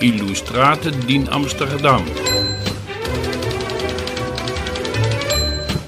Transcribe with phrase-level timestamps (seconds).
[0.00, 2.02] ilustrat din Amsterdam.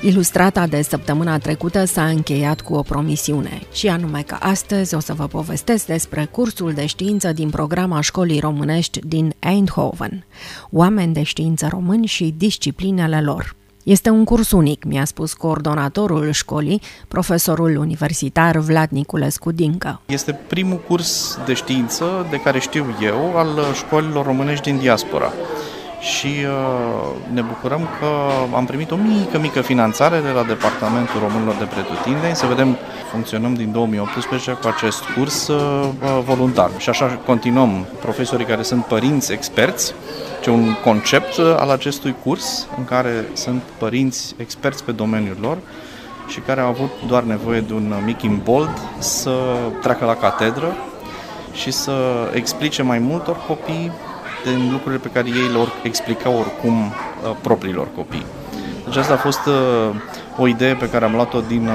[0.00, 5.14] Ilustrata de săptămâna trecută s-a încheiat cu o promisiune, și anume că astăzi o să
[5.14, 10.24] vă povestesc despre cursul de știință din programa școlii românești din Eindhoven,
[10.70, 13.57] oameni de știință români și disciplinele lor.
[13.88, 20.00] Este un curs unic, mi-a spus coordonatorul școlii, profesorul universitar Vlad Niculescu Dincă.
[20.06, 25.32] Este primul curs de știință de care știu eu al școlilor românești din diaspora.
[26.00, 28.06] Și uh, ne bucurăm că
[28.54, 32.76] am primit o mică, mică finanțare de la Departamentul Românilor de Pretutindeni, să vedem,
[33.10, 36.70] funcționăm din 2018 cu acest curs uh, uh, voluntar.
[36.78, 37.86] Și așa continuăm.
[38.00, 39.94] Profesorii care sunt părinți experți,
[40.48, 45.58] ce un concept al acestui curs în care sunt părinți experți pe domeniul lor
[46.28, 49.30] și care au avut doar nevoie de un mic imbold să
[49.82, 50.76] treacă la catedră
[51.52, 51.92] și să
[52.32, 53.92] explice mai multor copii
[54.44, 58.26] din lucrurile pe care ei le explicau oricum uh, propriilor copii.
[58.84, 59.94] Deci asta a fost uh,
[60.36, 61.72] o idee pe care am luat-o din uh,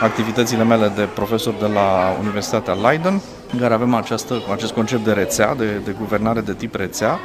[0.00, 3.20] activitățile mele de profesor de la Universitatea Leiden,
[3.52, 7.18] în care avem această, acest concept de rețea, de, de guvernare de tip rețea,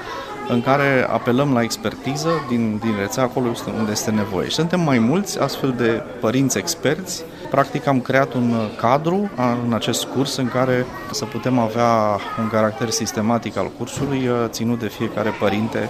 [0.49, 4.47] în care apelăm la expertiză din, din rețea acolo unde este nevoie.
[4.47, 7.23] Și suntem mai mulți astfel de părinți experți.
[7.49, 9.29] Practic am creat un cadru
[9.65, 14.79] în acest curs în care să putem avea un caracter sistematic al cursului uh, ținut
[14.79, 15.89] de fiecare părinte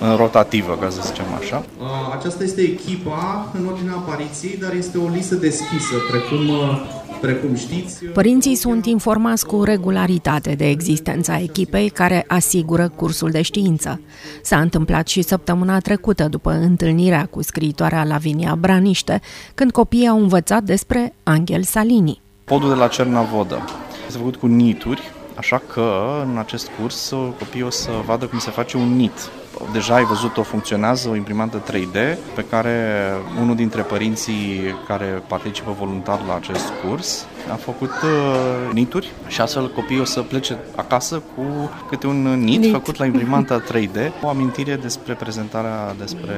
[0.00, 1.64] în rotativă, ca să zicem așa.
[1.80, 1.86] Uh,
[2.18, 8.04] aceasta este echipa în ordinea apariției, dar este o listă deschisă, precum uh, Precum știți,
[8.04, 14.00] Părinții sunt informați cu regularitate de existența echipei care asigură cursul de știință.
[14.42, 19.20] S-a întâmplat și săptămâna trecută după întâlnirea cu scriitoarea Lavinia Braniște,
[19.54, 22.20] când copiii au învățat despre Angel Salini.
[22.44, 23.58] Podul de la Cernavodă
[24.06, 25.00] este făcut cu nituri,
[25.36, 25.92] așa că
[26.30, 29.30] în acest curs copiii o să vadă cum se face un nit
[29.72, 33.06] deja ai văzut-o, funcționează o imprimantă 3D pe care
[33.40, 39.70] unul dintre părinții care participă voluntar la acest curs a făcut uh, nituri și astfel
[39.72, 42.72] copiii o să plece acasă cu câte un nit, nit.
[42.72, 46.34] făcut la imprimanta 3D, o amintire despre prezentarea despre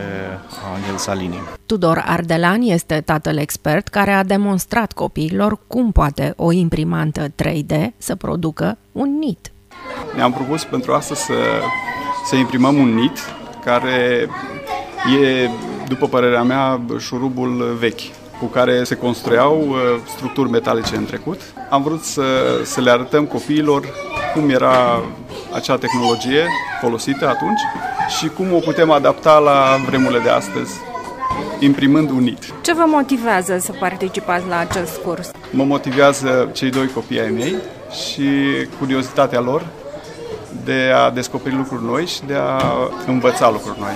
[0.75, 1.41] Angel Salini.
[1.67, 8.15] Tudor Ardelan este tatăl expert care a demonstrat copiilor cum poate o imprimantă 3D să
[8.15, 9.53] producă un nit.
[10.17, 11.35] Ne-am propus pentru asta să
[12.25, 13.19] să imprimăm un nit
[13.65, 14.29] care
[15.23, 15.49] e,
[15.89, 18.01] după părerea mea, șurubul vechi
[18.39, 19.77] cu care se construiau uh,
[20.17, 21.41] structuri metalice în trecut.
[21.71, 22.23] Am vrut să,
[22.65, 23.89] să le arătăm copiilor
[24.35, 25.03] cum era
[25.55, 26.47] acea tehnologie
[26.81, 27.61] folosită atunci
[28.19, 30.73] și cum o putem adapta la vremurile de astăzi,
[31.59, 32.55] imprimând un nit.
[32.63, 35.31] Ce vă motivează să participați la acest curs?
[35.51, 37.55] Mă motivează cei doi copii ai mei
[38.05, 38.29] și
[38.79, 39.67] curiozitatea lor
[40.65, 42.63] de a descoperi lucruri noi și de a
[43.07, 43.93] învăța lucruri noi.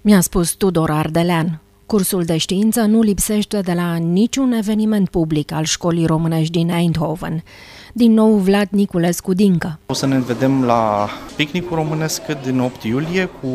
[0.00, 1.60] Mi-a spus Tudor Ardelean.
[1.86, 7.42] Cursul de știință nu lipsește de la niciun eveniment public al școlii românești din Eindhoven.
[7.92, 9.78] Din nou Vlad Niculescu Dincă.
[9.86, 13.48] O să ne vedem la picnicul românesc din 8 iulie cu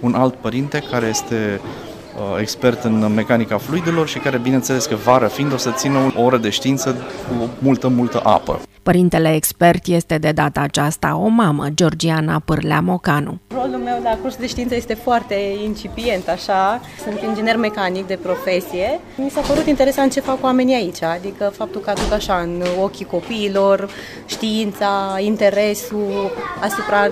[0.00, 5.26] un alt părinte care este uh, expert în mecanica fluidelor și care, bineînțeles că vară
[5.26, 6.90] fiind, o să țină o oră de știință
[7.28, 8.60] cu multă, multă apă.
[8.82, 13.38] Părintele expert este de data aceasta o mamă, Georgiana Pârlea Mocanu.
[13.54, 15.34] Rolul meu la curs de știință este foarte
[15.64, 16.80] incipient, așa.
[17.02, 19.00] Sunt inginer mecanic de profesie.
[19.16, 23.04] Mi s-a părut interesant ce fac oamenii aici, adică faptul că aduc așa în ochii
[23.04, 23.88] copiilor
[24.26, 27.08] știința, interesul asupra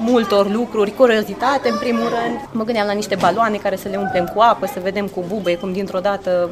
[0.00, 2.48] multor lucruri, curiozitate în primul rând.
[2.52, 5.54] Mă gândeam la niște baloane care să le umplem cu apă, să vedem cu bube
[5.54, 6.50] cum dintr-o dată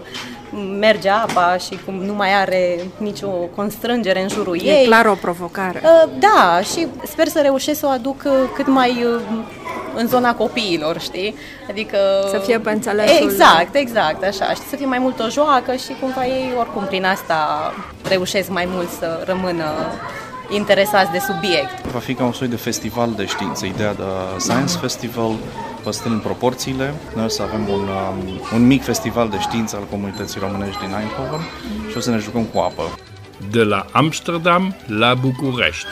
[0.79, 4.83] merge apa și cum nu mai are nicio constrângere în jurul e ei.
[4.83, 5.81] E clar o provocare.
[5.85, 9.21] Uh, da, și sper să reușesc să o aduc uh, cât mai uh,
[9.95, 11.35] în zona copiilor, știi?
[11.69, 11.99] Adică...
[12.31, 13.31] Să fie pe înțelesul...
[13.31, 14.53] Exact, exact, așa.
[14.53, 17.73] Și să fie mai mult o joacă și cumva ei oricum prin asta
[18.09, 19.65] reușesc mai mult să rămână
[20.49, 21.88] interesați de subiect.
[21.93, 24.03] Va fi ca un soi de festival de știință, ideea de
[24.39, 25.33] Science Festival,
[25.83, 26.95] păstrând proporțiile.
[27.15, 30.95] Noi o să avem un, um, un mic festival de știință al comunității românești din
[30.95, 31.41] Eindhoven
[31.91, 32.83] și o să ne jucăm cu apă.
[33.51, 35.87] De la Amsterdam la București.